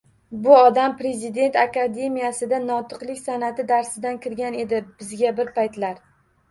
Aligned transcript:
Bu 0.45 0.53
odam 0.59 0.95
Prezident 1.01 1.59
akademiyasida 1.65 2.61
notiqlik 2.65 3.21
sanʼati 3.29 3.67
darsidan 3.75 4.19
kirgan 4.27 4.61
edi 4.67 4.83
bizga 4.97 5.37
bir 5.43 5.55
paytlar. 5.63 6.05